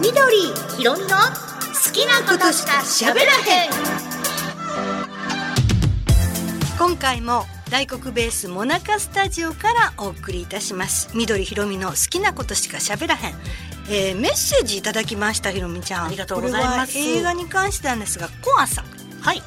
[0.00, 1.14] 緑ひろみの好
[1.92, 3.70] きなことしか喋らへん。
[6.78, 11.10] 今回も大黒ベースモナカスタジオからお送りいたします。
[11.14, 13.34] 緑ひろみの好きなことしか喋らへん、
[13.90, 16.06] えー、メッセージいただきましたひろみちゃん。
[16.06, 16.94] ありがとうございます。
[16.94, 18.86] これは映画に関してなんですがコアさん。
[19.20, 19.42] はい。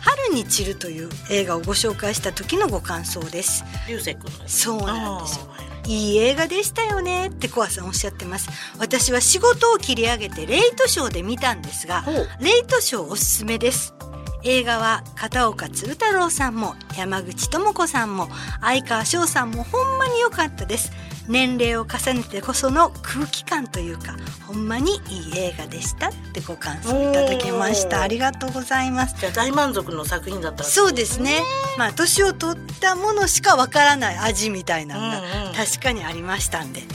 [0.00, 3.62] 春に散るという映画をご紹介した時のご感想です。
[3.86, 5.55] 流星君そうなんですよ
[5.86, 8.48] いい映画でしたよねってコアさんおっしゃってます。
[8.78, 12.04] 私は仕事を切り上げてレイトショーで見たんですが
[12.40, 13.94] レイトショーおすすめです。
[14.42, 18.28] 映画は片岡鶴太郎さんも山口智子さんも
[18.60, 20.92] 相川翔さんもほんまに良かったです
[21.28, 28.02] 年齢を重ねてこその空気感というかほんまにいい映画でしたってご感想いただきました。
[28.02, 29.16] ありがとうございます。
[29.18, 31.40] じゃあ大満足の作品だったそうですね。
[31.78, 35.54] まあ年を取ったものしかわからない味みたいなのがうんうん。
[35.54, 36.86] 確かにありましたんで、えー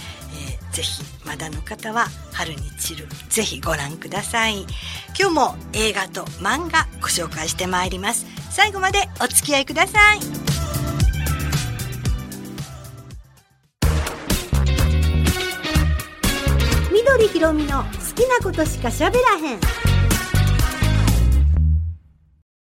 [0.71, 3.07] ぜひまだの方は春に散る。
[3.29, 4.61] ぜひご覧ください。
[5.19, 8.25] 今日も映画と漫画ご紹介してまいります。
[8.51, 10.40] 最後までお付き合いください
[17.31, 19.59] ひろみの好きなことしか喋らへん。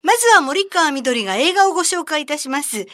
[0.02, 2.78] まずは森川みどりが映画をご紹介いたします。
[2.78, 2.86] 9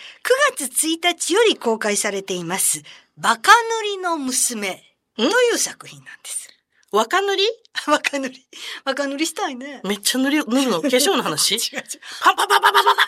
[0.56, 2.83] 月1日より公開されています。
[3.16, 4.83] バカ塗りの娘。
[5.16, 6.48] という作品なんです。
[6.90, 7.44] 若塗り？
[7.86, 8.46] バカ塗り。
[8.84, 9.80] バカ塗りしたいね。
[9.84, 10.80] めっちゃ塗り塗るの？
[10.83, 11.55] 化粧の話？
[11.56, 11.84] 違う違う。
[12.22, 13.06] パンパンパンパンパンパンパン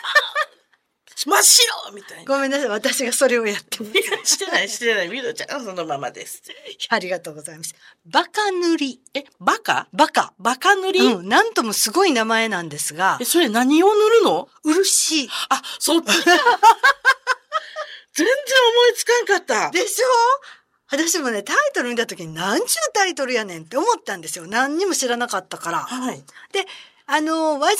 [1.15, 2.27] 真っ白みたいな。
[2.35, 5.09] ごめんなさい私がそれをやってますいやしてないしてない。
[5.09, 6.43] みどちゃんそのままです。
[6.89, 7.73] ありがとうございます。
[8.05, 9.01] バカ塗り。
[9.13, 9.87] え、バカ？
[9.93, 10.33] バカ。
[10.37, 14.49] バカ塗り、うん、なんともすごい名前なんですがえ、、それ何を塗るの？
[14.63, 15.29] 漆。
[15.49, 16.05] あ、そっち。
[16.13, 16.35] 全然思
[18.91, 19.71] いつかんかった。
[19.71, 20.05] でしょ？
[20.91, 24.45] 私もね、タイトル見た時に何ちゅうタイトルやねんって思ったんですよ。
[24.47, 25.79] 何にも知らなかったから。
[25.79, 26.23] はい。
[26.51, 26.65] で、
[27.07, 27.75] あの、輪島塗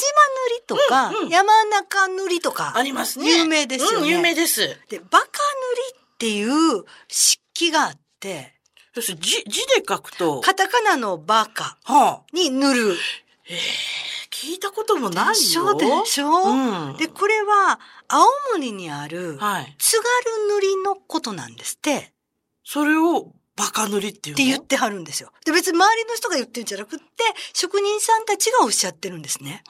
[0.58, 3.40] りとか、うんうん山中塗りとか、ありますね。
[3.40, 4.08] 有名ですよね。
[4.08, 4.62] うん、有名です。
[4.90, 8.54] で、バカ塗りっていう漆器があって、
[8.94, 12.98] そして字、字で書くと、カタカナのバカはあ、に塗る。
[14.32, 15.34] 聞いたこともないよ。
[15.34, 16.98] でしょでしょ、うん。
[16.98, 19.76] で、これは青森にあるはい。
[19.78, 22.14] 津軽塗りのことなんですって。
[22.64, 24.44] それをバカ塗りっていうの？
[24.44, 25.32] って言ってはるんですよ。
[25.46, 27.06] で、別に周りの人が言ってるんじゃなくって、
[27.54, 29.64] 職人さんたちがおっしゃってるんですね。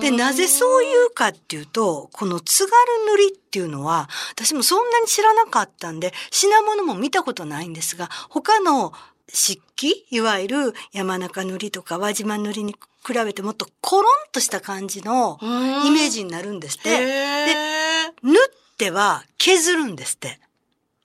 [0.00, 2.74] で、なぜそういうかっていうと、この津軽
[3.06, 8.92] 塗りっていうのは、私もそんなに知らなかったんで、品物も見たことないんですが、他の
[9.32, 12.74] 漆器、いわゆる山中塗りとか輪島塗りに
[13.06, 16.90] 比べてもっとコロンとした感じのうんイメージになるんですって。
[16.90, 18.36] へー塗っ
[18.76, 20.40] ては削るんですって。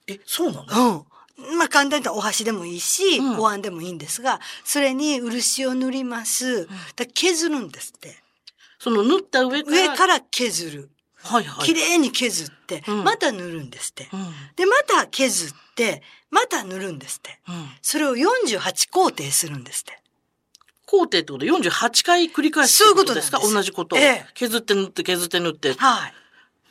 [0.08, 0.90] え、そうなの？
[0.90, 1.04] うん。
[1.58, 6.66] まあ簡単に言ったらお箸でもいいし、うんお椀でもいいんですが、それに漆を塗ります。
[6.96, 8.16] だ削るんですって。
[8.78, 9.76] その塗った上から。
[9.76, 10.90] 上から削る。
[11.22, 11.66] はいはい。
[11.66, 14.08] 綺麗に削って、うんまた塗るんですって。
[14.12, 14.20] うん。
[14.56, 17.38] で、また削って、また塗るんですって。
[17.48, 17.68] うん。
[17.82, 20.00] それを48工程するんですって。
[20.86, 23.40] 工程ってことで48回繰り返すってことですか？
[23.40, 25.74] そういうことなんです同じことを、ええ削って塗って削って塗って。
[25.74, 26.14] はい。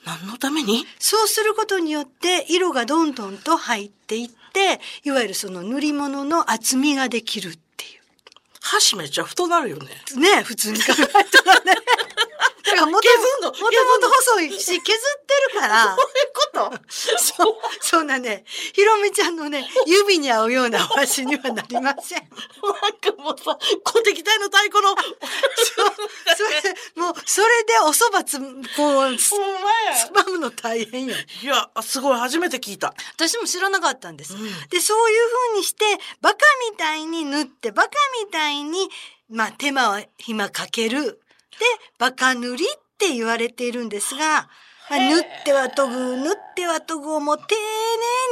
[0.05, 0.85] 何のために？
[0.99, 4.44] そうすることによって、色がどんどんと入っていって、
[5.03, 8.01] いわゆるその塗り物の厚みができるっていう。
[8.61, 9.85] 箸めっちゃ太なるよね。
[10.17, 11.09] ね普通に考えた
[11.53, 11.75] らね。
[12.65, 13.07] だからもと
[13.51, 15.95] もと細いし、削ってるから、
[16.55, 22.19] とそう、そんなね、ひろみちゃんのね、指に合うようなお箸にはなりません。
[22.21, 24.95] なんかもうさ、小敵隊の太鼓の。
[24.95, 28.39] それ、もう、それでお蕎麦つ、
[28.77, 29.33] こう、つつ
[30.13, 31.15] まむの大変よ。
[31.43, 32.93] いや、すごい、初めて聞いた。
[33.15, 34.33] 私も知らなかったんです。
[34.33, 35.17] うんで、そういう
[35.51, 35.85] 風にして、
[36.21, 36.37] バカ
[36.71, 37.89] みたいに塗って、バカ
[38.23, 38.89] みたいに、
[39.29, 41.03] まあ、手間は暇かける。
[41.03, 41.19] で、
[41.97, 42.67] バカ塗りっ
[42.97, 44.49] て言われているんですが、
[44.89, 47.55] まあ塗っては研ぐ、塗っては研ぐをもう丁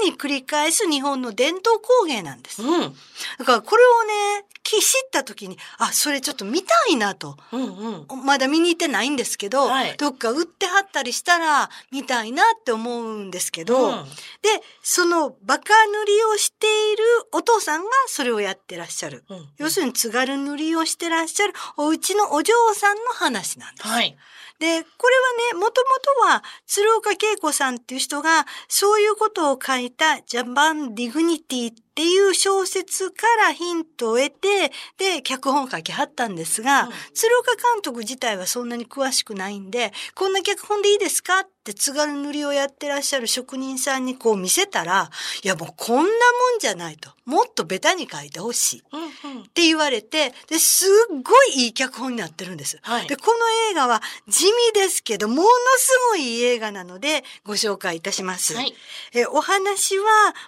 [0.04, 2.64] 寧に繰り返す日本の伝統工芸なんです。
[2.64, 2.94] うん。
[3.38, 4.04] だからこれを
[4.40, 7.38] ね、き知った時に、あ、それちょっと見たいなと。
[7.52, 8.26] うんうん。
[8.26, 14.04] まだ見に行ってないんですけど、はいどっか売ってはったりしたら見たいなって思うんですけど、うん
[14.42, 14.50] で、
[14.82, 19.24] そのバカ塗りをしているお父さんがそれをやってらっしゃる。
[19.30, 23.88] うん要するに津軽塗りをしてらっしゃるお家のお嬢さんの話なんです。
[23.88, 24.18] はい。
[24.60, 25.16] で、これ
[25.50, 25.90] はね、もとも
[26.22, 45.10] とは鶴岡恵子さんっていう人がそういうことを書いた Japan Dignity っっていう小説からヒントを得て、で、脚本を書きはったんですが、うん鶴岡監督自体はそんなに詳しくないんで、こんな脚本でいいですかって津軽塗りをやってらっしゃる職人さんにこう見せたら、
[45.44, 46.12] いやもうこんなもん
[46.60, 47.12] じゃないと。
[47.26, 48.80] もっとベタに書いてほしい。
[48.80, 49.50] っ。
[49.54, 52.80] て言われて、で、すっごいいい脚本になってるんです。
[52.82, 55.44] はいで、この映画は地味ですけど、もの
[55.78, 58.56] すごいいい映画なので、ご紹介いたします。
[58.56, 58.74] はい。
[59.14, 60.06] えお話は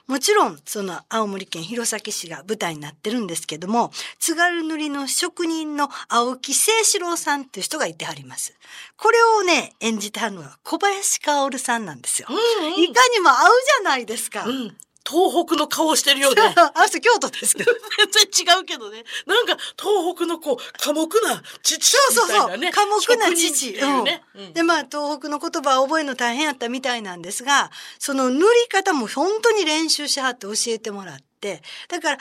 [0.08, 8.56] もちろんその青森県弘前市が舞台になってるんですけども津軽塗の職人の青木清志郎さんっていう人がいてはります。
[8.98, 12.28] これをね演じてはるのは小林薫さんなんですよ。
[12.30, 13.36] うんうんいかにも合う
[13.82, 14.46] じゃないですか。
[14.46, 14.78] うん。
[15.08, 16.42] 東北の顔してるよね。
[16.74, 17.72] あの人京都ですけど。
[18.12, 19.04] 全然違うけどね。
[19.28, 22.38] なんか、東北のこう、寡黙な父そうそうそう。
[22.38, 22.72] みたいなね。
[22.72, 23.70] 寡黙な父。
[23.72, 24.24] うね。
[24.36, 32.18] うんで、まあ、東北の言葉を覚えるの大変やったみたいなんですが、その塗り方も本当に練習しはって教えてもらって、だから、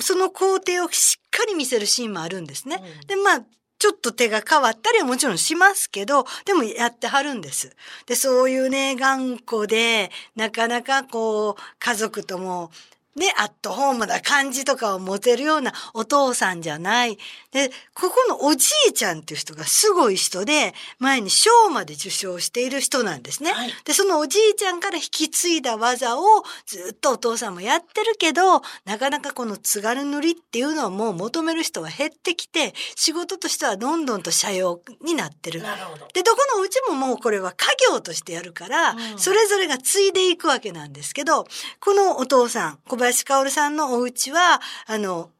[0.00, 2.82] その工程をしっかり見せるシーンもあるんですね。
[2.82, 3.44] うんで、まあ、
[3.82, 7.74] ちょっと手が変わったりはもちろんしますけど、でもやってはるんです。
[8.06, 12.70] で、そういうね、頑固で、なかなかこう、家族とも、
[13.16, 17.18] ね、アットホームな感じとかを持てるようなお父さんじゃない。
[17.50, 23.52] で、ここのおじいちゃんっていう人がすごい人で、前に賞まで受賞している人なんですね。
[23.52, 26.22] はいで、そのおじいちゃんから引き継いだ技を
[26.66, 35.62] ずっとお父さんもやってるけど、なかなかこの津軽塗りっていうのをもう求める人は減ってきて、仕事としてはどんどんと社用になってる。
[35.62, 35.82] なる。
[36.14, 41.46] で、どこのうちももうこれは家業としてやるから、うんそれぞれが継いでいくわけなんですけど、
[41.80, 45.30] このお父さん、小林薫さんのお家は、あの、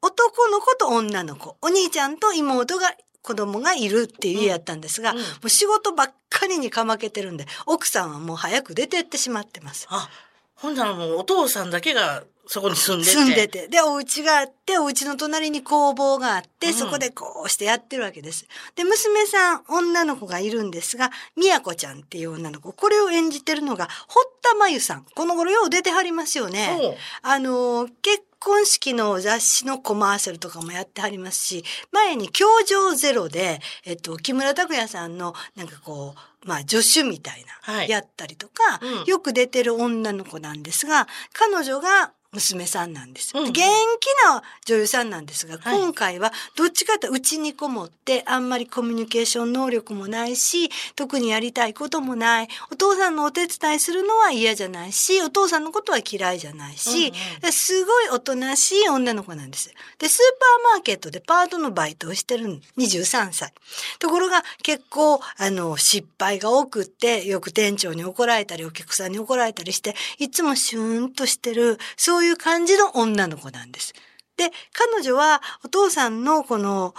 [0.00, 9.86] 男の子と女の子、お兄ちゃんと妹が、子供がいるっていう家やったんですが、うんうんもう仕事ばっかりにかまけてるんで、奥さんはもう早く出てってしまってます。
[9.90, 10.10] あ、
[10.56, 13.10] ほんならもうお父さんだけがそこに住んでて。
[13.12, 13.68] 住んでて。
[13.68, 18.46] で、お家があって、お家の隣に工房があって、うんそこでこうしてやってるわけです。
[18.74, 25.06] で、娘さん、女の子がいるんですが、宮子ちゃんっていう女の子、これを演じてるのが、堀田真由さん。
[25.14, 26.96] この頃よう出てはりますよね。
[27.22, 43.32] あの、結婚式の雑誌のコマーシャルとかもやってはりますし、前に教場ゼロで、えっと、木村拓哉さんの、なんかこう、まあ、助手みたいな、はいやったりとか、うんよく出てる女の子なんですが、彼女が娘さんなんです。
[43.36, 43.62] うんうん元
[44.00, 52.48] 気な女優さんなんですが、はい今回はどっちかというと家にこもってあんまりコミュニケーション能力もないし、特にやりたいこともない。
[52.70, 59.72] お父さんのお手伝いするのは嫌じゃないし、お父さんのことは嫌いじゃないし、うんうんですごいおとなしい女の子なんです。
[59.98, 60.18] で、スー
[60.64, 63.52] パーマーケットでパートのバイトをしてるん23歳。
[63.98, 73.94] ところが結構、あの、失敗が多くって、よく店長に怒られたり、お客さんに怒られたりして、いつもシューンとしてる、そういう感じの女の子なんです。
[74.36, 76.94] で、彼女はお父さんのこの、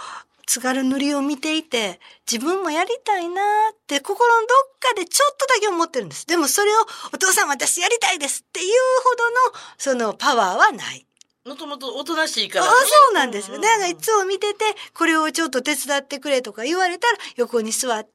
[0.46, 2.00] 津軽塗りを見ていて、
[2.30, 3.42] 自分もやりたいな
[3.72, 6.26] って心のどっかでちょっとだけ思ってるんです。
[6.26, 6.80] でもそれを
[7.12, 8.72] お父さん私やりたいですっていう
[9.02, 9.36] ほどの
[9.78, 11.06] そのパワーはない。
[11.46, 12.78] もともとおとなしいかあら、そ
[13.10, 13.56] うなんですよ。
[13.56, 14.64] うんだからいつも見てて、
[14.94, 18.10] これをちょっと手伝ってくれとか言われたら、横に座って、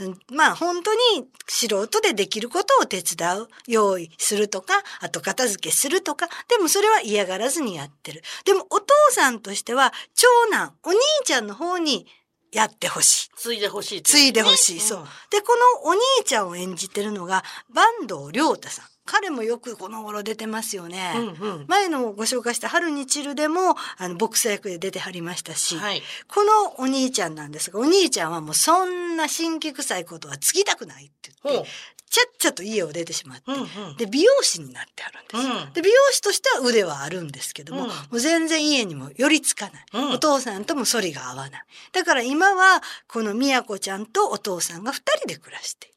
[0.00, 1.00] うんまあ本当に
[1.46, 8.22] 素人でできることを手伝う、用意するとか、あと片付けするとか、でもそれは嫌がらずにやってる。
[8.44, 12.06] でもお父さんとしては、長男、お兄ちゃんの方に
[12.52, 13.30] やってほしい。
[13.36, 14.74] 継いでほしいって継いでほしい。
[14.74, 15.06] ねそう。
[15.30, 17.42] で、このお兄ちゃんを演じてるのが、
[17.74, 18.95] 坂東良太さん。
[19.06, 21.12] 彼もよくこの頃出てますよね。
[21.16, 26.02] うんうん前のご紹介した春に散るでも、あの、ボクサー役で出てはりましたし、はい。
[26.28, 31.70] このお兄ちゃんなんですが、お兄ちゃんはもうそんな新規臭いことは継ぎたくないって言って、。
[32.08, 33.96] ちゃっちゃと家を出てしまって、うんうん。
[33.96, 35.66] で、美容師になってあるんです。
[35.66, 39.84] うんで、美容師としては腕はあるんですけども、うんもう全然家にも寄りつかない。
[39.92, 41.64] うんお父さんとも反りが合わない。
[41.92, 45.96] だから今は、この宮子ちゃんとお父さんが二人で暮らしている。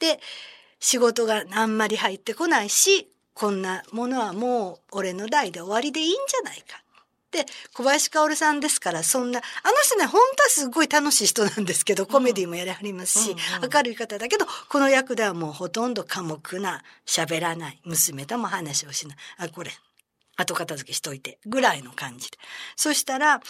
[0.00, 0.20] で、
[0.80, 6.82] 仕事があんまり入ってこないし、こんなものはもう俺の代で終わりでいいんじゃないか。
[7.30, 19.16] で、小林薫さんですから、そんな、あの人ね、本当はすごい楽しい人なんですけど、コメディもやりはりますし、うんうん明るい方だけど、この役ではもうほとんど寡黙な、喋らない、娘とも話をしない。
[19.38, 19.70] あ、これ、
[20.36, 22.38] 後片付けしといて、ぐらいの感じで。
[22.74, 23.40] そしたら、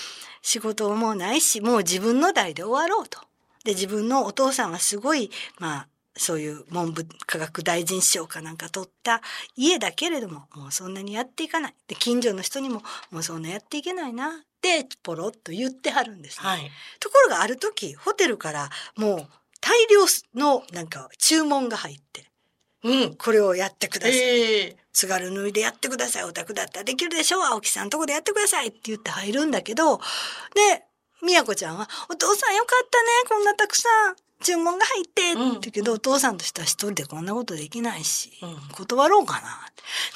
[0.43, 3.21] 仕事もないし、もう自分の代で終わろうと。
[3.65, 9.23] で、自分のお父さんはすごい、まあ、そういう文部科学大臣賞かなんか取った
[9.57, 11.75] 家だけれども、もうそんなにやっていかない。
[11.87, 14.29] で、近所の人にも、もうそんなやっていけないな。
[14.29, 16.49] って、ポロッと言ってはるんです、ね。
[16.49, 16.71] はい。
[16.99, 19.29] ところがある時、ホテルからもう
[19.61, 20.01] 大量
[20.35, 22.27] のなんか注文が入って、
[22.83, 23.15] うん。
[23.15, 24.19] これをやってください。
[24.19, 26.25] ええ津軽塗りでやってください。
[26.25, 27.43] お宅だったらできるでしょう。
[27.43, 28.69] 青木さんとこでやってください。
[28.69, 30.03] って言って入るんだけど、で、
[31.23, 33.09] みやこちゃんは、お父さんよかったね。
[33.29, 35.33] こんなたくさん注文が入って。
[35.33, 39.41] うんって言うけど、お父さんとしては一人でこんなことできないし、うん断ろうかな。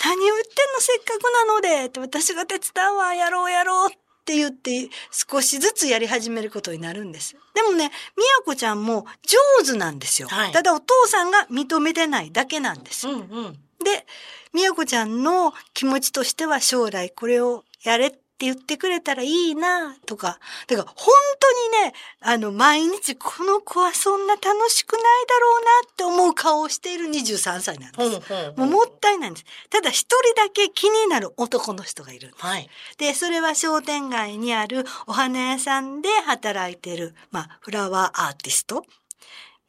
[0.04, 1.86] 何を言ってんのせっかくなので。
[1.86, 3.14] って私が手伝うわ。
[3.14, 3.90] やろうやろう。
[3.90, 7.36] って言って少しずつやり始めることになるんです。
[7.54, 10.28] でもね、みやこちゃんも上手なんですよ。
[10.28, 13.06] はいただお父さんが認めてないだけなんです。
[13.06, 13.52] うんうん。
[13.84, 14.06] で、
[14.54, 20.38] みやこちゃんの気持ちとしては将来これをやれって言ってくれたらいいなとか。
[20.66, 28.32] だから本当にね、あの、毎日この子はそんな楽しくないだろうなって思う顔をしている23歳なんです。
[28.56, 29.46] もうもったいないんです。
[29.70, 32.44] ただ一人だけ気になる男の人がいるんです。
[32.44, 32.68] はい。
[32.98, 38.84] で、それは商店街にあるお花屋さんで働いてる、まあ、フラワーアーティスト、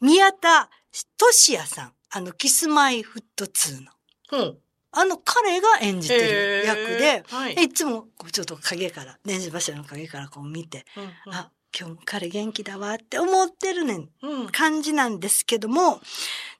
[0.01, 0.69] 宮田
[1.17, 1.93] 俊也さん。
[2.11, 3.91] あの、キスマイフット2の。
[4.31, 4.57] うん。
[4.97, 10.85] あの彼が演じてる役ではいでいつもこうちょっと影から、電子柱の影からこう見て、
[11.27, 14.47] うんあ、今日も彼元気だわって思ってるねんうん。
[14.47, 15.99] 感じなんですけども、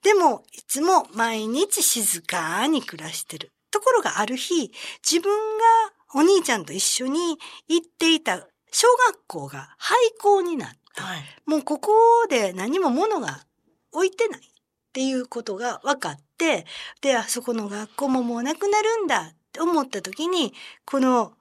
[0.04, 3.54] でもいつも毎日静かに暮らしてる。
[3.72, 4.72] ところがある日、
[5.10, 5.64] 自分が
[6.16, 7.38] お兄ちゃんと一緒に
[7.68, 11.24] 行っていた小学校が廃校になって、はい。
[11.46, 11.94] もうここ
[12.30, 13.46] で何も物が
[13.94, 14.42] 置いてない
[14.96, 16.66] っていうことが分かって、
[17.02, 20.54] で、あそこの学校ももうなくなるんだって思った時に、
[20.86, 21.34] この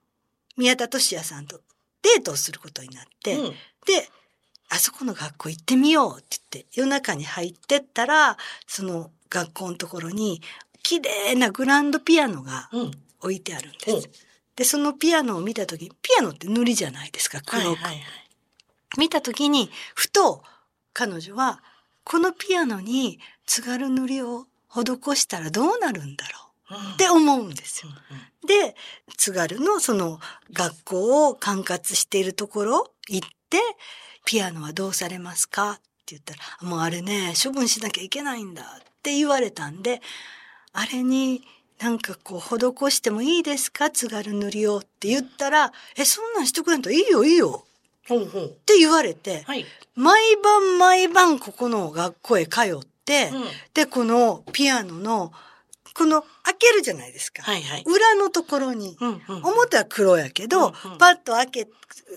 [0.57, 1.61] 宮田俊也さんと
[2.03, 3.51] デートをすることになって、うん。
[3.51, 3.55] で、
[4.71, 10.43] あそこの学校行ってみようって言って、夜中に入ってったら、その学校のところに、
[10.83, 12.91] 綺麗なグランドピアノがうん。
[13.21, 13.93] 置いてあるんです。
[13.93, 14.03] うん
[14.57, 17.83] で、そのピアノを見た時、ピアノって塗りじゃないですか、はい黒く。
[17.83, 18.03] はいはい。
[18.99, 20.45] 見た時に、ふと
[20.93, 21.61] 彼女は、
[22.05, 26.25] このピアノに津軽塗りを施したらどうなるんだ
[26.69, 27.93] ろうって思うんですよ。
[28.11, 28.77] うんで、
[29.17, 30.21] 津軽のその
[30.53, 33.59] 学校を管轄しているところ行って、
[34.27, 35.73] ピアノはどうされますか？
[35.73, 40.03] って言ったら、もうあれね、処分しなきゃいけないんだって言われたんで、
[40.75, 41.43] あれに
[41.81, 43.89] なんかこう施してもいいですか？
[43.91, 47.65] 津軽塗りをって言ったら、え、そんなんしてくれんといいよいいよ
[48.07, 48.45] ほうほう。
[48.45, 49.65] って言われて、はい。
[49.95, 53.31] 毎晩毎晩ここの学校へ通って、うんで、
[53.87, 55.33] このピアノの、
[55.95, 57.43] この開けるじゃないですか。
[57.43, 57.85] はいはい。
[57.87, 59.45] 裏のところに、うんうん。
[59.45, 61.69] 表は黒やけど、うんうんパッと開け、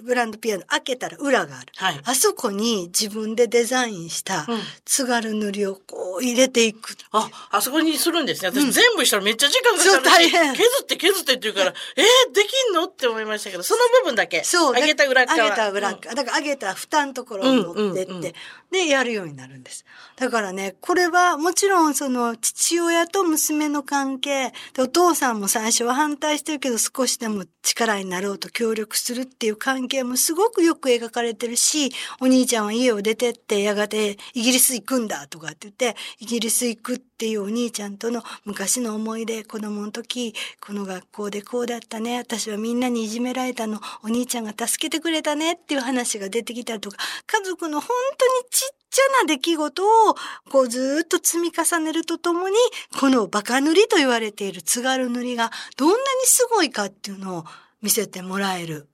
[0.04, 1.68] グランドピアノ開けたら裏がある。
[1.76, 2.02] はい。
[2.04, 6.96] あそこに自分でデザインしたうん津軽塗りをこう入れていく。
[7.12, 8.50] あ、あそこにするんですね。
[8.50, 14.44] 私、うん全部したらめっちゃ時間かかるし、大変削って削ってって言うから、 えー、できんのって思いましたけど、その部分だけ。
[14.44, 14.74] そう。
[14.74, 15.42] 上げた裏側。
[15.42, 16.16] 上げた裏側。
[16.16, 18.34] だから上げた蓋のところを持ってって、うんうんうん
[18.72, 19.86] で、やるようになるんです。
[20.18, 50.16] だからね、これはもちろんその父親と娘の関係、でお父さんも最初は反対してるけど少しでも力になろうと協力するっていう関係もすごくよく描かれてるし、お兄ちゃんは家を出てってやがてイギリス行くんだとかって言って、イギリス行くっていうお兄ちゃんとの昔の思い出、子供の時、この学校でこうだったね、私はみんなにいじめられたの、お兄ちゃんが助けてくれたねっていう話が出てきたりとか、家族の本当にちっちゃな出来事を
[50.50, 52.56] こうずっと積み重ねるとともに、
[53.00, 57.46] このバカ塗りと言われている津軽塗りがどんなにすごいかっていうのを
[57.84, 58.88] 見せてもらえる。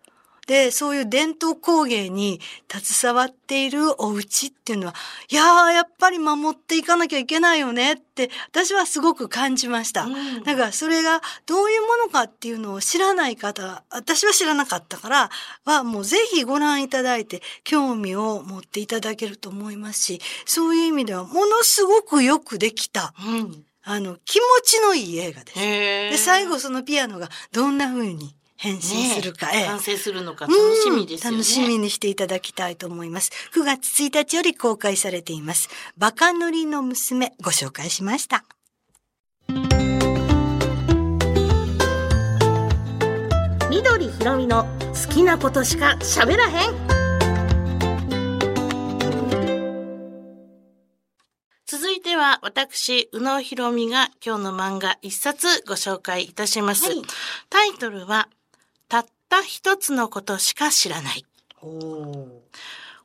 [0.48, 4.94] で、そういう伝統工芸に携わっているお家っていうのは、
[5.30, 10.04] いやー、やっぱり守っていかなきゃいけないよねって、私はすごく感じました。
[10.04, 15.30] うんだからそれがどういうものかっていうのを知らない方、私は知らなかったから、
[15.64, 23.66] はもうぜひご覧いただいて興味を持っていただけると思いますし、そういう意味ではものすごくよくできた、うん。
[23.86, 25.60] あの、気持ちのいい映画です。
[25.60, 28.34] で、最後そのピアノがどんな風に
[28.64, 31.36] 変身するか、ええ完成するのか楽しみですよね。
[31.38, 33.30] うん楽しみにしていただきたいと思います。
[33.54, 35.68] 9月1日より公開されています。
[35.98, 38.46] バカ塗りの娘、ご紹介しました。
[43.70, 44.64] 緑ひろみの
[45.08, 46.94] 好きなことしか喋らへん。
[51.66, 56.86] 続いては私、宇野ひろみが今日の漫画一冊ご紹介いたします。
[56.86, 57.02] はい
[57.50, 58.30] タイトルは、
[59.34, 61.26] た一つのことしか知らない。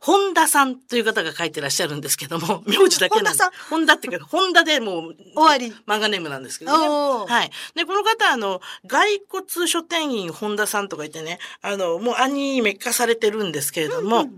[0.00, 3.52] 本田さんという方が書いてらっしゃるんですけども、 名字だけなんで本田さん。
[3.70, 5.74] 本田っていうか、本田でもう、終わり。
[5.86, 7.32] 漫画ネームなんですけどね。
[7.32, 7.50] はい。
[7.74, 14.28] で、この方、あの、骸骨書店員本田さんとか言ってね、あの、もうアニメ化されてるんですけれども、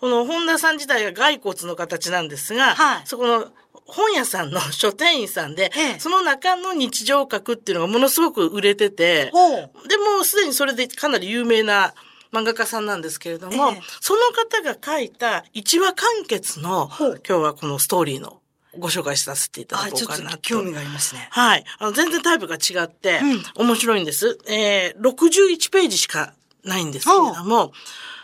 [0.00, 3.02] この本田さん自体が骸骨の形なんですが、はい。
[3.06, 3.52] そこの
[3.86, 9.26] 本屋さんの書店員さんで、ええその中の日常を書くっていうのがものすごく売れてて。
[9.26, 11.94] で、もうすでにそれでかなり有名な
[12.32, 18.40] 漫画家さんなんですけれども、ええその方が書いた一話完結の、今日はこのストーリーの
[18.78, 20.36] ご紹介させていただこうかなと。
[20.36, 21.28] と興味がありますね。
[21.30, 21.64] はい。
[21.78, 24.38] あの、全然タイプが違って、うん面白いんです。
[24.48, 27.72] えー、61ページしかないんですけれども、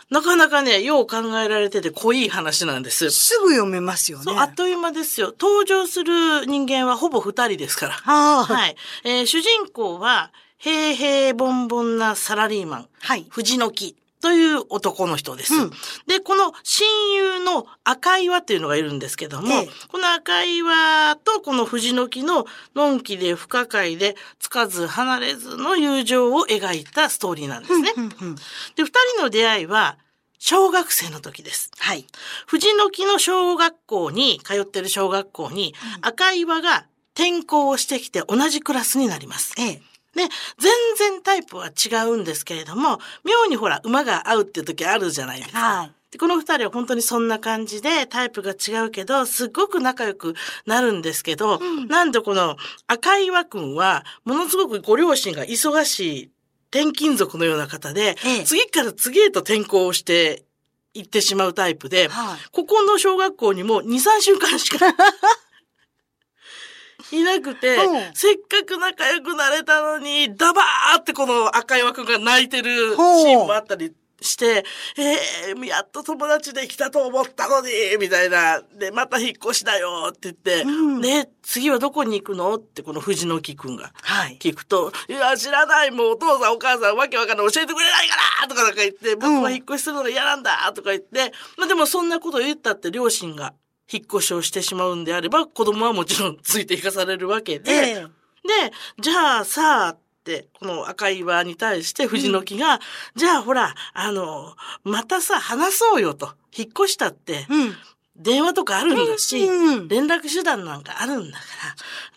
[0.09, 3.09] なかなかね、よう考えられてて濃い話なんです。
[3.11, 4.23] すぐ読めますよね。
[4.25, 5.33] そう、あっという間ですよ。
[5.39, 7.93] 登場する人間はほぼ二人ですから。
[7.93, 8.75] はい。
[9.03, 13.25] えー主人公は、平平凡凡なサラリーマン、はい。
[13.29, 15.53] 藤の木という男の人です。
[15.53, 15.71] うん
[16.07, 27.91] で、この親友の赤岩っていうのがいるんですけども、ええこの赤岩とこの藤の木ののんきで不可解でつかず離れずの友情を描いたストーリーなんですね。
[28.75, 29.97] で、二人の出会いは
[30.39, 31.71] 小学生の時です。
[31.77, 32.05] はい。
[32.47, 39.53] 藤の木の小学校に、通ってる小学校に、赤岩が転校をしてきて同じクラスになります。
[39.57, 39.81] ええ。
[40.15, 40.23] で、
[40.59, 45.59] 全然タイプは違うんですけれども、妙にほら、馬が合うっていう時あるじゃないですか。
[45.59, 45.91] はい。
[46.11, 50.35] でこの二人は本当にそんな感じでタイプが違うけど、すっごく仲良く
[50.67, 52.55] なるんですけど、なんでこの
[52.85, 56.31] 赤岩くんは、ものすごくご両親が忙しい
[56.69, 60.43] 転勤族のような方で、ええ次から次へと転校をして
[60.93, 62.39] 行ってしまうタイプで、はい。
[62.51, 64.85] ここの小学校にも2、3週間しか
[67.11, 68.11] いなくて、うん。
[68.13, 74.63] せっかく仲良くなれたのに、ダバーってこの赤岩くんが泣いてるシーンもあったりして、
[74.97, 77.69] えー、やっと友達できたと思ったのに、
[77.99, 78.61] みたいな。
[78.79, 81.01] で、また引っ越しだよって言って、うん。
[81.01, 82.55] で、次はどこに行くの？
[82.55, 83.91] ってこの藤の木くんが。
[84.01, 84.37] はい。
[84.39, 88.47] 聞くと、いや、知らない、もうお父さんお母さんわけわかんない、教えてくれないから！
[88.47, 90.71] とかなんか言って、僕は引っ越しするのが嫌なんだ！
[90.73, 93.53] とか言って、まあでもそんなこと言ったって両親が
[93.91, 97.93] 引っ越しをしてしまうんであれば、子供はもちろんついていかされるわけで、ええ。
[97.95, 98.09] で、
[98.99, 102.79] じゃあさあって、この赤い岩に対して藤の木が、
[103.15, 106.33] じゃあほら、あの、またさ、話そうよと。
[106.55, 107.75] 引っ越したって、うん。
[108.15, 111.43] 電話とかあるんだし、うん連絡手段なんかあるんだか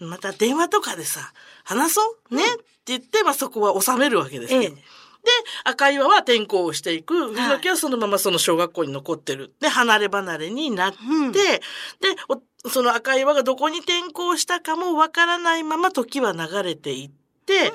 [0.00, 1.32] ら、また電話とかでさ、
[1.64, 4.62] 話そうね、って言って、まあそこは収めるわけですよ。
[4.62, 4.74] ええ
[5.26, 5.32] で、
[5.64, 7.28] 赤岩は転校をしていく。
[7.30, 9.52] 藤の木はそのままその小学校に残ってる。
[9.60, 11.60] で、離れ離れになって、うんで、
[12.28, 17.10] おその赤岩がどこに転校したかもわからないまま時は流れていっ
[17.44, 17.72] て、で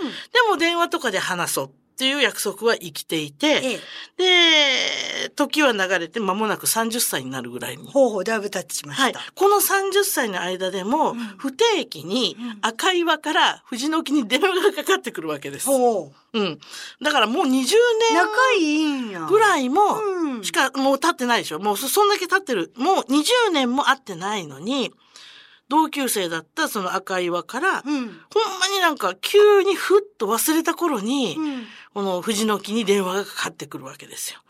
[0.50, 5.28] も電話とかで話そうっていう約束は生きていて、ええ。
[5.28, 9.22] で、時は流れて間もなく30歳になるぐらいにほうほう、だいぶ経ちまはいした。。
[9.36, 15.68] この30歳の間でも、不定期に赤岩から藤の木に電話がかかってくるわけです。
[15.68, 16.40] ほう。
[16.40, 16.60] うん。
[17.02, 17.50] だからもう20
[18.14, 19.20] 仲いいんや。
[19.20, 21.60] 年ぐらいもうん、しかもう経ってないでしょ。
[21.60, 22.74] もうそそんだけ経ってる。
[22.78, 24.94] もう20年も会ってないのに、
[25.72, 27.82] 同級生だったその赤岩から、うん。
[27.86, 28.10] ほん
[28.60, 31.64] まになんか急にふっと忘れた頃に、うん。
[31.94, 34.42] この藤の木に電話がかかってくるわけですよ。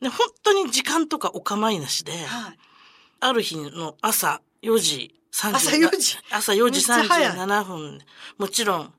[0.00, 2.58] で、本当に時間とかお構いなしで、はい。
[3.20, 7.98] ある日の朝4時30朝4時朝4時めっちゃ早い37分。
[8.38, 8.94] もちろん、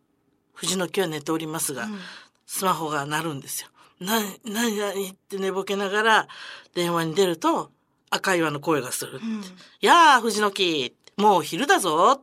[0.53, 1.99] 藤の木は寝ておりますが、うん
[2.47, 3.69] スマホが鳴るんですよ。
[3.99, 6.27] な、なになにって寝ぼけながら
[6.75, 7.71] 電話に出ると
[8.11, 9.19] 赤岩の声がする。
[9.21, 9.41] うん
[9.81, 12.21] やあ、藤の木、もう昼だぞっ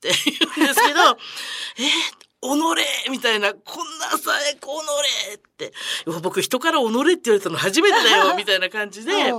[0.00, 1.00] て言うんですけど、
[1.78, 1.84] え
[2.40, 5.72] おのれみたいな、こんな朝へおのれって、
[6.22, 9.32] 僕人からおのれって言われたの初めてだよ みたいな感じで、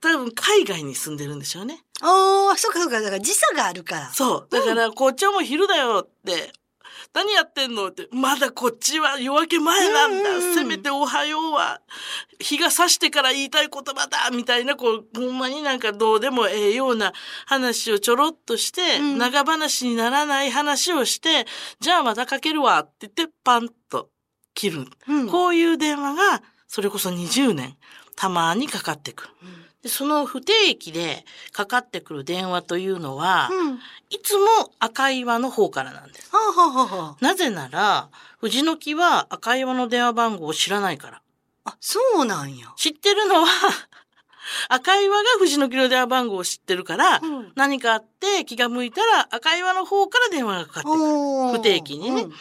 [0.00, 1.84] 多分海外に住んでるんでしょうね。
[2.00, 3.00] ああ、そうかそうか。
[3.00, 4.12] だから時差があるから。
[4.12, 4.48] そう。
[4.50, 6.52] だから、こっちはもう昼だよって。
[7.14, 7.88] 何やってんの？
[7.88, 8.08] って。
[8.10, 10.30] まだこっちは夜明け前なんだ。
[10.30, 11.80] うんうんうんせめておはようは、
[12.40, 17.12] 日が差してから言いたい言葉だみたいな、こう、ほんまになんかどうでもええような
[17.46, 21.46] 話をちょろっとして、うん長話にならない話をして、
[21.80, 24.10] じゃあまたかけるわって言って、パンと
[24.54, 24.86] 切る。
[25.08, 27.76] うんこういう電話が、それこそ20年、
[28.16, 29.30] たまにかかってくる。
[29.84, 33.78] でその不定期でかかってくる電話というのは、うん。
[34.08, 34.46] いつも
[34.78, 36.30] 赤岩の方からなんです。
[36.32, 38.08] はあ、はあはあはなぜなら、
[38.40, 41.20] 藤の木は赤岩の電話番号を知らないから。
[41.64, 42.72] あ、あ、そうなんや。
[42.76, 43.46] 知ってるのは、
[44.68, 51.58] 赤岩が藤の木の電話番号を知ってるから、うん何かあって気が向いたら赤岩の方から電話がかかってくる。
[51.58, 52.32] 不定期にねうん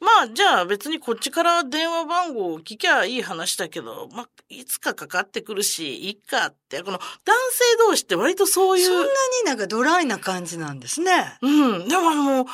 [0.00, 7.04] まあ、じゃあ別にこっちから電話番号を聞きゃいい話だけど、まあ、いつかかかってくるし、いいかって、この男
[7.50, 8.86] 性同士って割とそういう。
[8.86, 9.08] そんなに
[9.46, 11.38] なんかドライな感じなんですね。
[11.42, 11.88] うん。
[11.88, 12.46] でもあの、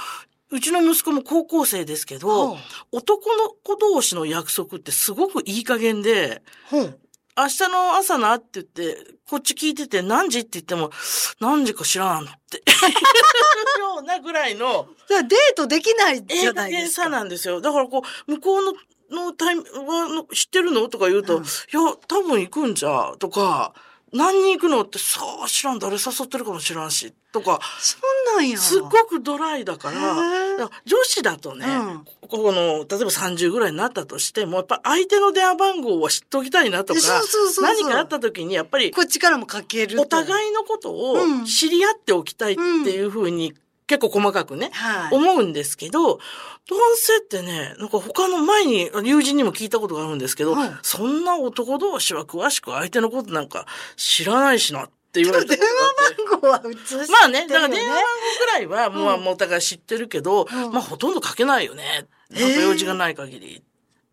[0.50, 2.58] うちの息子も高校生ですけど、
[2.92, 6.42] 男の子同士の約束ってすごくいい加減で。
[7.42, 8.96] 明日の朝なって言って、
[9.28, 10.90] こっち聞いてて何時って言っても、
[11.40, 12.58] 何時か知らんって。
[13.78, 17.02] ようなぐらいの、じゃあデートできないじゃないですか。
[17.02, 17.60] 減さなんですよ。
[17.60, 18.62] だからこう、向こう
[19.10, 20.88] の、のタイムはの知ってるの？
[20.88, 21.48] とか言うと、うんいや、
[22.06, 23.74] 多分行くんじゃ、とか、
[24.12, 27.98] 何人行くのってさあ知らん、誰誘ってるかも知らんし、とか、そ
[28.34, 28.58] んなんや。
[28.58, 40.02] すっごくドライだから、女子だとね、うんここの、例えば30ぐらいになったとしても、やっぱ相手の電話番号は知っておきたいなとか、そうそうそうそう何かあった時にやっぱりこっちからもかけると。
[40.02, 43.54] お互いのことをうん知り合っておきたいっていうふうに、
[43.90, 45.14] 結構細かくね、はい。
[45.14, 46.20] 思うんですけど、男
[46.94, 55.58] 性ってね、なんか他の前に友人にも聞いたことがあるんですけど、はいそんな男同士は詳しく相手のことなんか知らないしなって言われた 電。
[55.58, 62.06] 話番号は映してまあね、だから電話番号ぐらいはもう、うんもうお互い知ってるけど、うんまあほとんどかけないよね。
[62.30, 63.62] なんか用事がない限り。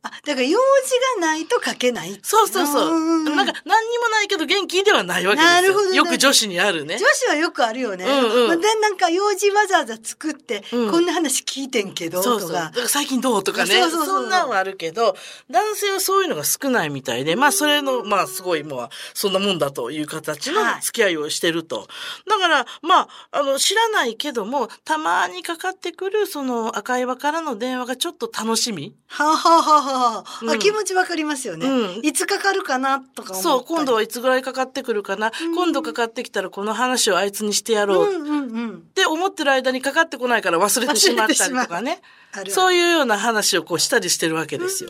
[0.07, 2.19] あ、だから用事がないとかけない。
[2.21, 2.95] そうそうそう。
[2.95, 5.53] うんなんか何にもないけど元気ではないわけですよ。
[5.53, 7.05] なるほどよく女子にあるね女。
[7.13, 8.05] 子はよくあるよね。
[8.05, 12.49] うんうんで、なんか用事わざわざ作って、うんこんな話聞いてんけど、そうそう。
[12.49, 13.79] とか最近どうとかね。
[13.81, 15.15] そうそうそうんなんはあるけど、
[15.49, 21.87] 男性はそういうのが少ないみたいで、まあそれの、まあすごいもう、そんなもんだという形のはい付き合いをしてると。
[22.27, 28.95] だから、まあ、あの、知らないけども、たまにかかってくる、その赤い輪からの電話がちょっと楽しみ。
[29.07, 35.31] はあ、はあはあはあうんあ、気持ちわかりますよね、うんいつかかるかなとか思ったりそう、今度はいつぐらいかかってくるかな？
[35.55, 38.09] 今度かかってきたらこの話をあいつにしてやろう。
[38.09, 38.77] うんうんうん。
[38.77, 42.01] って思ってる間にかかってこないから忘れてしまったりとかね。
[42.49, 44.89] そういうような話をこうしたりしてるわけですよ。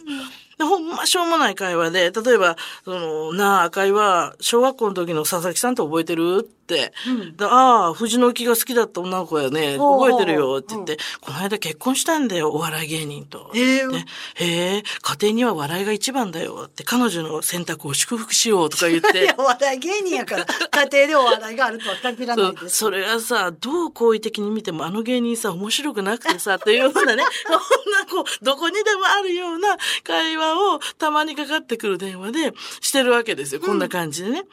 [0.57, 6.57] でほんましょうもない会話で、例えば、その、なあ、赤いは、小学校の時の佐々木さんって覚えてるって。
[6.67, 6.91] で
[7.45, 9.77] ああ、藤の木が好きだった女の子やね。
[9.77, 13.51] 覚えてるよって言って、この間結婚したんだよ、お笑い芸人と。
[13.53, 19.35] へえねへえ、家庭には笑いが一番だよって、彼女の選択を祝福しようとか言っ いてや、。
[19.37, 22.75] お笑い芸人やから、家庭でお笑いがあるとは限らそうないです。
[22.75, 33.61] それがさ、どう好意的に見てもあの芸人さ、面白くなくてさ、っていうようなね、 そんなこう、どこにでもあるような会話をたまにかかってくる電話でしてるわけですよ。
[33.61, 34.43] こんな感じでね。
[34.43, 34.47] で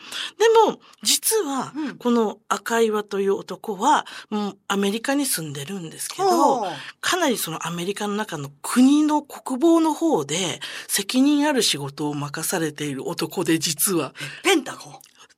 [0.67, 6.67] も、実は、この赤岩という男は、もうアメリカに住んでるんですけど
[7.01, 14.15] かなりそのアメリカの中の国の国防の方で責任ある仕事を任されている男で実は。
[14.43, 14.95] ペンタゴン。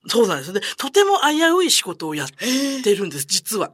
[0.07, 0.53] そうなんです。
[0.53, 2.27] で、とても危うい仕事をやっ
[2.83, 3.71] てるんです、実は。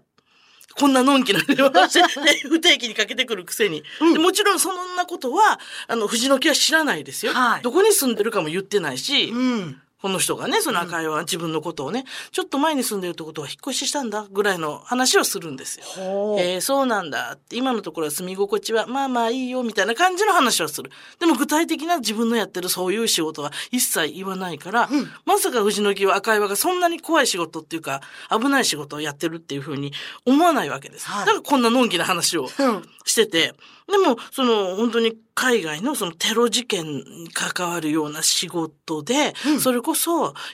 [0.79, 3.83] こんなのんきな電話をして、で不定期にかけてくるくせに。
[4.13, 7.33] でもちろんそんなことは、あの、藤の木は知らないですよ。
[7.33, 9.81] はいどこに住んでるかも言ってないし、うん。
[10.03, 15.85] この人がね、その赤いは自分のことをね、ちょっと前に住んでるってことは引っ越ししたんだ、ぐらいの話をするんですよ。
[16.37, 17.55] えーそうなんだって。
[17.55, 20.91] 今のところは住み心地は、まあまあいいよ、みたいな感じの話をする。
[21.19, 24.89] でも具体的な自分のやってるそういう仕事は一切言わないから、
[25.25, 29.93] まさか藤の木は赤岩がそんなに怖い仕事っていうか、危ない仕事をやってるっていうふうに
[30.25, 31.07] 思わないわけです。
[31.07, 33.53] はいだからこんなのんきな話をうんしてて、
[33.89, 39.92] でも、その、本当に海外のそのテロ事件に関わるような仕事で、それこそ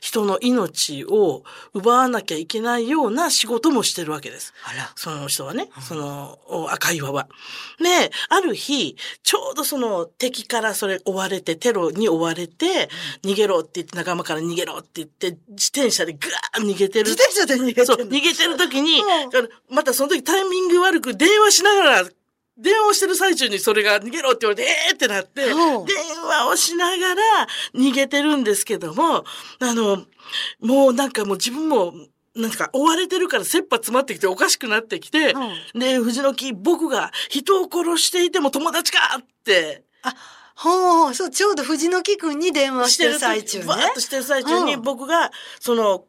[0.02, 4.54] 人の命を奪わなきゃいけないような仕事もしてるわけです。
[4.64, 4.92] あら。
[4.96, 7.28] その人はね、そのお赤岩は。
[7.80, 12.90] で、ある日、ちょうどその敵からそれ追われて、テロに追われて、
[13.24, 17.10] 逃げろって言って、仲間から逃げろって言って、自転車でぐー逃げてる。
[17.10, 22.10] 自転車で逃げてるそう、逃げてる時に、うんまたその時タイミング悪く電話しながら、
[22.60, 27.22] 電話をしてる最中にそれが逃げろって言われて、えーってなって、うん電話をしながら
[27.74, 29.24] 逃げてるんですけども、
[29.60, 30.04] あの、
[30.60, 31.94] もうなんかもう自分も、
[32.36, 35.34] なんか追われてるから切羽詰まってきておかしくなってきて、
[35.74, 40.14] で、藤の木、僕が人を殺していても友達かって、あ、
[40.56, 43.66] ほう、そう、ちょうど藤の木くんに電話してる最中ね。
[43.66, 44.82] バーッとしてる最中に、うん。
[44.82, 46.06] 僕が、その、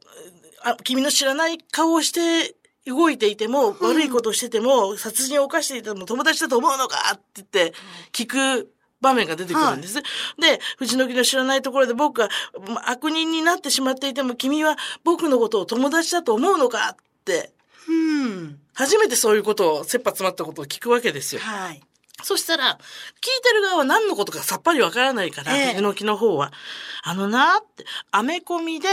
[0.63, 2.57] あ、君の知らない顔をして
[2.91, 7.75] 動いていても、悪いことをしてても、殺人を犯していても友達だと思うのかって言って、
[8.13, 9.95] 聞く場面が出てくるんです。
[9.95, 12.29] で、藤の木の知らないところで僕が
[12.69, 17.53] ま悪人になってしまっていても、君は僕のことを友達だと思うのかって、
[17.89, 18.59] うん。
[18.75, 21.41] 初めてそういうことを、切羽詰まったことを聞くわけですよ。
[21.41, 21.83] はい。
[22.23, 26.53] そしたら、聞いてる側は何のことかさっぱりわからないから、ええ藤の木の方は。
[27.03, 28.89] あのなって、アメコミで、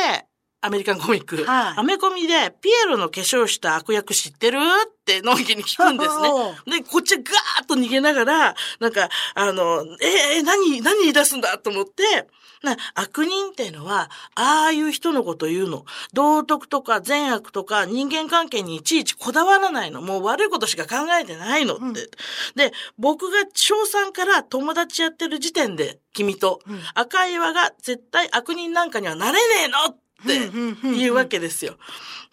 [0.62, 1.44] アメリカンコミック。
[1.44, 4.58] はいアメコミで、ピエロの化粧した悪役知ってる？
[4.60, 6.80] って、のんきに聞くんですね。
[6.80, 12.28] で、こっちはガーッと逃げながら、なんか、あの、えー、何、何言い出すんだと思って、
[12.64, 15.86] な悪人っていうのは、ああいう人のこと言うの。
[16.14, 20.02] 道徳とか善悪とか人間関係にいちいちこだわらないの。
[20.02, 22.10] もう悪いことしか考えてないのって。
[22.56, 30.50] で、僕が小3から友達やってる時点で、君と、うん赤岩が絶対悪人なんかにはなれねえのって
[30.84, 31.78] 言うわけですよ。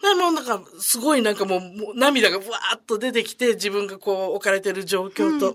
[0.01, 1.61] でもうなんか、すごいなんかもう
[1.95, 5.53] 涙がブワーッと出てきて、自分がこう置かれてる状況と。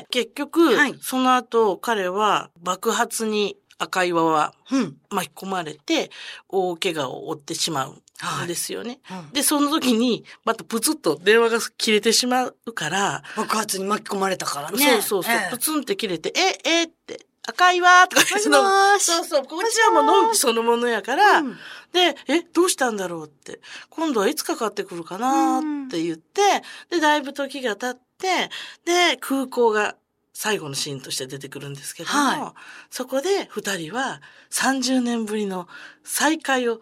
[0.00, 4.96] で、結局、はいその後彼は爆発に赤岩はうん。
[5.10, 6.10] 巻き込まれて、
[6.48, 9.00] 大怪我を負ってしまうんですよね。
[9.10, 14.78] うんで、その時に、またプツッと電話が切れてしまうから、爆発に巻き込まれたからね。
[14.78, 21.56] そうそうそう、ええプツンって切れて、え、えって、赤いわーとか言ってもしもーしそうそう、こっちはもうのんきそのものやから、うん。
[21.92, 26.40] で、え、どうしたんだろうって、今度はいつかかってくるかなーって言って、
[26.88, 28.50] で、だいぶ時が経って、
[28.84, 29.96] で、空港が
[30.32, 32.54] 最後のシーンとして出てくるんですけども、は
[32.90, 35.68] そこで二人は30年ぶりの
[36.04, 36.80] 再会を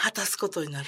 [0.00, 0.86] 果たすことになる。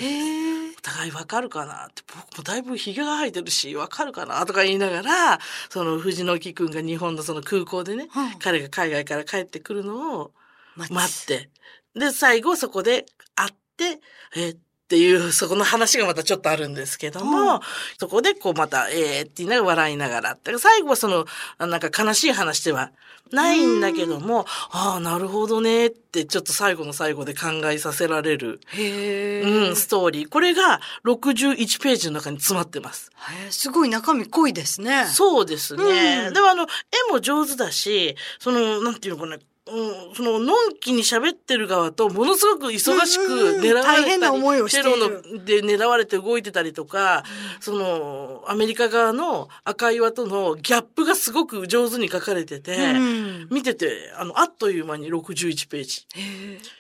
[0.79, 10.33] お互いわかるかなって、僕もだいぶ髭が生えてるし、わかるかなとか言いながら、その藤野木くんが日本のその空港でね、うん彼が海外から帰ってくるのを
[10.77, 11.51] 待待って、
[11.94, 14.01] で、最後そこで会って、
[14.35, 17.61] えーっていう、そこの話がまたちょっとあるんですけども、うん
[17.99, 20.38] そこでこうまた、えーって言いながら笑いながら。
[20.59, 21.27] 最後はその、
[21.59, 22.92] あなんか悲しい話では
[23.33, 28.61] ないんだけども、ああ、なるほどねってちょっと最後の最後で考えさせられる。
[28.79, 30.29] うん、ストーリー。
[30.29, 33.11] これが61ページの中に詰まってます。
[33.51, 35.07] すごい中身濃いですね。
[35.07, 36.27] そうですね。
[36.29, 36.62] うんでもあの、
[37.09, 47.24] 絵も上手だし、その、なんていうのかな、うん、その、のんきに喋ってる側と、ものすごく忙しくうんうんうん狙われたり、大変な思いをしてテロので狙われて動いてたりとか、
[47.59, 56.07] その、アメリカ側の赤岩とのギャップがすごく上手に書かれてて、うん見てて、あの、あっという間に61ページ。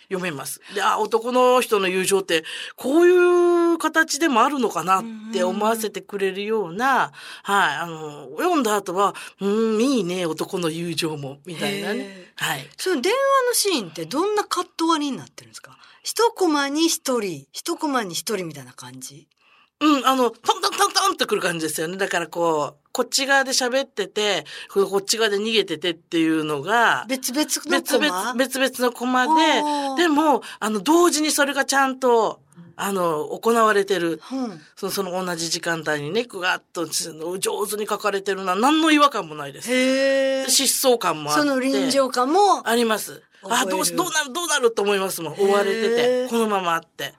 [0.08, 0.60] 読めます。
[0.74, 2.44] で、あ、男の人の友情って、
[2.76, 7.12] こういう形でもあるのかなって思わせてくれるような、
[7.42, 12.32] はい、あの、読んだ後は、うん、いいね、男の友情も、みたいなねへ。
[12.36, 12.68] はい。
[12.76, 15.76] その電話のシーンってどんなカット割りになってるんですか？
[16.02, 19.26] 一コマに一人、一コマに一人みたいな感じ？
[19.78, 21.98] うん、あの、トントントントンってくる感じですよね。
[21.98, 28.08] だからこう、こっち側で喋ってて、ここっち側で逃げててっていうのが、別々の別コマ？
[28.08, 29.26] 々、別々のコマ
[29.96, 32.40] で、でも、あの、同時にそれがちゃんと、
[32.76, 34.20] あの、行われてる。
[34.32, 39.72] うんそのその同じ時間帯にね、ぐわっと上手に書かれてるな、何の違和感もないです。
[39.72, 40.44] へえ。
[40.46, 41.42] 疾走感もあって。
[41.42, 43.22] その臨場感も、あります。
[43.42, 45.34] あ、どうし、どうなる、どうなると思いますもん。
[45.34, 47.14] 追われてへて、ーこのままあって。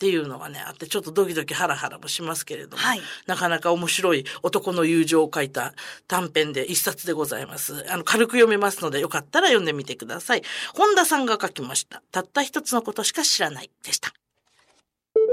[0.00, 5.74] ていうのがね、あって、ちょっとドキドキハラハラもしますけれども、はいなかなか面白い男の友情を書いた
[6.08, 7.84] 短編で一冊でございます。
[7.90, 10.42] あの、軽く読めますので、よかったら読んでみてください。
[10.74, 12.02] 本田さんが書きました。
[12.12, 14.14] たった一つのことしか知らないでした。
[15.20, 15.26] さ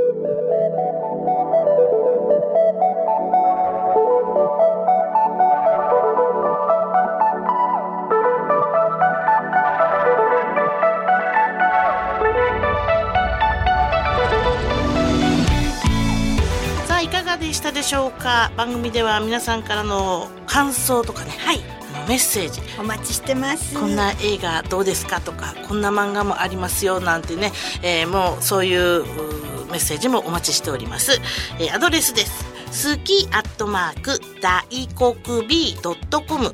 [16.95, 18.51] あいかがでしたでしょうか？
[18.57, 21.61] 番組では皆さんからの感想とかね、はい、
[21.95, 22.59] あのメッセージ。
[22.77, 23.73] お待ちしてます。
[23.79, 31.19] こんな映画どうですかとかこんな漫画もありますよなんてね、えーもうそういううーメッセージもお待ちしております、
[31.59, 32.45] えーアドレスです。
[32.67, 36.51] 好きアットマーク大国 B.com